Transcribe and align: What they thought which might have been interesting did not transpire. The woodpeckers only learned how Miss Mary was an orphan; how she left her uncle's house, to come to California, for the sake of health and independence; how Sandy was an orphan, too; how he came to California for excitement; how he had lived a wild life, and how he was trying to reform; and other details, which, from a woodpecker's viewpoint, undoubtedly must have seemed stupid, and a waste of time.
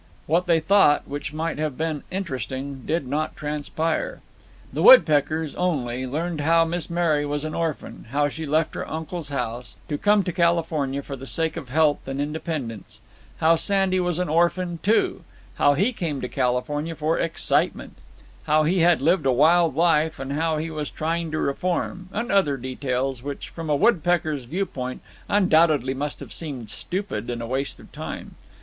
What 0.25 0.47
they 0.47 0.59
thought 0.59 1.07
which 1.07 1.31
might 1.31 1.59
have 1.59 1.77
been 1.77 2.01
interesting 2.09 2.81
did 2.87 3.05
not 3.07 3.35
transpire. 3.35 4.21
The 4.73 4.81
woodpeckers 4.81 5.53
only 5.53 6.07
learned 6.07 6.41
how 6.41 6.65
Miss 6.65 6.89
Mary 6.89 7.23
was 7.23 7.43
an 7.43 7.53
orphan; 7.53 8.07
how 8.09 8.27
she 8.27 8.47
left 8.47 8.73
her 8.73 8.89
uncle's 8.89 9.29
house, 9.29 9.75
to 9.89 9.99
come 9.99 10.23
to 10.23 10.31
California, 10.33 11.03
for 11.03 11.15
the 11.15 11.27
sake 11.27 11.55
of 11.55 11.69
health 11.69 12.07
and 12.07 12.19
independence; 12.19 12.99
how 13.37 13.55
Sandy 13.55 13.99
was 13.99 14.17
an 14.17 14.27
orphan, 14.27 14.79
too; 14.81 15.21
how 15.57 15.75
he 15.75 15.93
came 15.93 16.19
to 16.21 16.27
California 16.27 16.95
for 16.95 17.19
excitement; 17.19 17.93
how 18.45 18.63
he 18.63 18.79
had 18.79 19.03
lived 19.03 19.27
a 19.27 19.31
wild 19.31 19.75
life, 19.75 20.17
and 20.17 20.33
how 20.33 20.57
he 20.57 20.71
was 20.71 20.89
trying 20.89 21.29
to 21.29 21.37
reform; 21.37 22.09
and 22.11 22.31
other 22.31 22.57
details, 22.57 23.21
which, 23.21 23.49
from 23.49 23.69
a 23.69 23.75
woodpecker's 23.75 24.45
viewpoint, 24.45 24.99
undoubtedly 25.29 25.93
must 25.93 26.19
have 26.21 26.33
seemed 26.33 26.71
stupid, 26.71 27.29
and 27.29 27.39
a 27.43 27.45
waste 27.45 27.79
of 27.79 27.91
time. 27.91 28.33